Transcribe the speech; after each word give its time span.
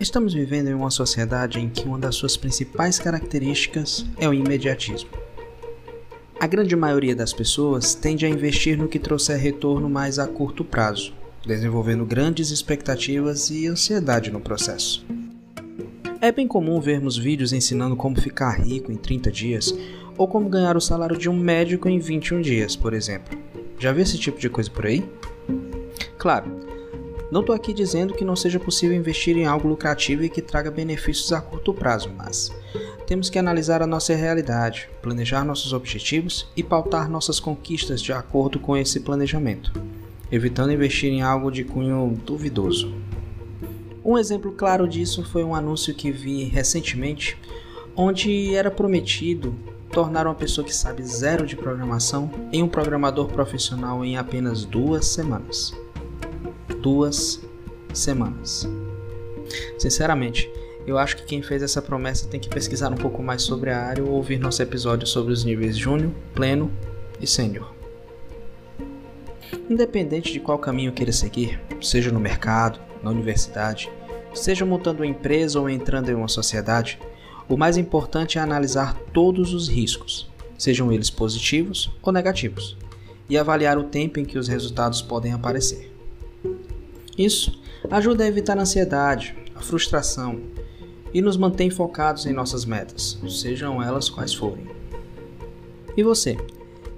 Estamos 0.00 0.32
vivendo 0.32 0.68
em 0.68 0.72
uma 0.72 0.90
sociedade 0.90 1.60
em 1.60 1.68
que 1.68 1.84
uma 1.84 1.98
das 1.98 2.14
suas 2.14 2.34
principais 2.34 2.98
características 2.98 4.06
é 4.16 4.26
o 4.26 4.32
imediatismo. 4.32 5.10
A 6.40 6.46
grande 6.46 6.74
maioria 6.74 7.14
das 7.14 7.34
pessoas 7.34 7.94
tende 7.94 8.24
a 8.24 8.28
investir 8.28 8.78
no 8.78 8.88
que 8.88 8.98
trouxer 8.98 9.38
retorno 9.38 9.90
mais 9.90 10.18
a 10.18 10.26
curto 10.26 10.64
prazo, 10.64 11.12
desenvolvendo 11.46 12.06
grandes 12.06 12.50
expectativas 12.50 13.50
e 13.50 13.66
ansiedade 13.66 14.30
no 14.30 14.40
processo. 14.40 15.04
É 16.18 16.32
bem 16.32 16.48
comum 16.48 16.80
vermos 16.80 17.18
vídeos 17.18 17.52
ensinando 17.52 17.94
como 17.94 18.18
ficar 18.18 18.58
rico 18.58 18.90
em 18.90 18.96
30 18.96 19.30
dias 19.30 19.74
ou 20.16 20.26
como 20.26 20.48
ganhar 20.48 20.78
o 20.78 20.80
salário 20.80 21.18
de 21.18 21.28
um 21.28 21.36
médico 21.36 21.90
em 21.90 21.98
21 21.98 22.40
dias, 22.40 22.74
por 22.74 22.94
exemplo. 22.94 23.38
Já 23.78 23.92
viu 23.92 24.02
esse 24.02 24.16
tipo 24.16 24.40
de 24.40 24.48
coisa 24.48 24.70
por 24.70 24.86
aí? 24.86 25.04
Claro, 26.16 26.59
não 27.30 27.40
estou 27.40 27.54
aqui 27.54 27.72
dizendo 27.72 28.12
que 28.12 28.24
não 28.24 28.34
seja 28.34 28.58
possível 28.58 28.96
investir 28.96 29.36
em 29.36 29.46
algo 29.46 29.68
lucrativo 29.68 30.24
e 30.24 30.28
que 30.28 30.42
traga 30.42 30.70
benefícios 30.70 31.32
a 31.32 31.40
curto 31.40 31.72
prazo, 31.72 32.10
mas 32.16 32.50
temos 33.06 33.30
que 33.30 33.38
analisar 33.38 33.82
a 33.82 33.86
nossa 33.86 34.14
realidade, 34.14 34.88
planejar 35.00 35.44
nossos 35.44 35.72
objetivos 35.72 36.48
e 36.56 36.62
pautar 36.62 37.08
nossas 37.08 37.38
conquistas 37.38 38.02
de 38.02 38.12
acordo 38.12 38.58
com 38.58 38.76
esse 38.76 38.98
planejamento, 39.00 39.72
evitando 40.30 40.72
investir 40.72 41.12
em 41.12 41.22
algo 41.22 41.52
de 41.52 41.62
cunho 41.62 42.20
duvidoso. 42.26 42.92
Um 44.04 44.18
exemplo 44.18 44.50
claro 44.50 44.88
disso 44.88 45.24
foi 45.24 45.44
um 45.44 45.54
anúncio 45.54 45.94
que 45.94 46.10
vi 46.10 46.44
recentemente, 46.44 47.38
onde 47.94 48.56
era 48.56 48.72
prometido 48.72 49.54
tornar 49.92 50.26
uma 50.26 50.34
pessoa 50.34 50.64
que 50.64 50.74
sabe 50.74 51.04
zero 51.04 51.46
de 51.46 51.54
programação 51.54 52.30
em 52.52 52.62
um 52.62 52.68
programador 52.68 53.28
profissional 53.28 54.04
em 54.04 54.16
apenas 54.16 54.64
duas 54.64 55.06
semanas 55.06 55.72
duas 56.80 57.40
semanas. 57.92 58.68
Sinceramente, 59.78 60.50
eu 60.86 60.98
acho 60.98 61.16
que 61.16 61.24
quem 61.24 61.42
fez 61.42 61.62
essa 61.62 61.82
promessa 61.82 62.26
tem 62.26 62.40
que 62.40 62.48
pesquisar 62.48 62.90
um 62.90 62.96
pouco 62.96 63.22
mais 63.22 63.42
sobre 63.42 63.70
a 63.70 63.80
área 63.80 64.02
ou 64.02 64.10
ouvir 64.10 64.38
nosso 64.38 64.62
episódio 64.62 65.06
sobre 65.06 65.32
os 65.32 65.44
níveis 65.44 65.76
Júnior, 65.76 66.10
Pleno 66.34 66.70
e 67.20 67.26
Sênior. 67.26 67.72
Independente 69.68 70.32
de 70.32 70.40
qual 70.40 70.58
caminho 70.58 70.92
queira 70.92 71.12
seguir, 71.12 71.60
seja 71.80 72.10
no 72.10 72.18
mercado, 72.18 72.80
na 73.02 73.10
universidade, 73.10 73.90
seja 74.34 74.64
montando 74.64 75.00
uma 75.00 75.06
empresa 75.06 75.60
ou 75.60 75.68
entrando 75.68 76.10
em 76.10 76.14
uma 76.14 76.28
sociedade, 76.28 76.98
o 77.48 77.56
mais 77.56 77.76
importante 77.76 78.38
é 78.38 78.40
analisar 78.40 78.96
todos 79.12 79.52
os 79.52 79.68
riscos, 79.68 80.30
sejam 80.56 80.92
eles 80.92 81.10
positivos 81.10 81.90
ou 82.02 82.12
negativos, 82.12 82.76
e 83.28 83.36
avaliar 83.36 83.76
o 83.78 83.84
tempo 83.84 84.18
em 84.18 84.24
que 84.24 84.38
os 84.38 84.48
resultados 84.48 85.02
podem 85.02 85.32
aparecer. 85.32 85.89
Isso 87.20 87.60
ajuda 87.90 88.24
a 88.24 88.26
evitar 88.26 88.56
a 88.56 88.62
ansiedade, 88.62 89.36
a 89.54 89.60
frustração 89.60 90.40
e 91.12 91.20
nos 91.20 91.36
mantém 91.36 91.68
focados 91.68 92.24
em 92.24 92.32
nossas 92.32 92.64
metas, 92.64 93.18
sejam 93.28 93.82
elas 93.82 94.08
quais 94.08 94.32
forem. 94.32 94.66
E 95.94 96.02
você? 96.02 96.38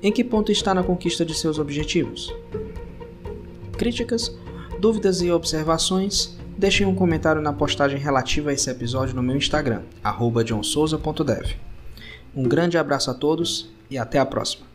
Em 0.00 0.12
que 0.12 0.22
ponto 0.22 0.52
está 0.52 0.72
na 0.72 0.84
conquista 0.84 1.24
de 1.24 1.34
seus 1.34 1.58
objetivos? 1.58 2.32
Críticas, 3.72 4.32
dúvidas 4.78 5.22
e 5.22 5.30
observações? 5.32 6.38
Deixem 6.56 6.86
um 6.86 6.94
comentário 6.94 7.42
na 7.42 7.52
postagem 7.52 7.98
relativa 7.98 8.50
a 8.50 8.52
esse 8.52 8.70
episódio 8.70 9.16
no 9.16 9.24
meu 9.24 9.36
Instagram, 9.36 9.82
johnsouza.dev. 10.44 11.56
Um 12.32 12.44
grande 12.44 12.78
abraço 12.78 13.10
a 13.10 13.14
todos 13.14 13.68
e 13.90 13.98
até 13.98 14.20
a 14.20 14.26
próxima. 14.26 14.71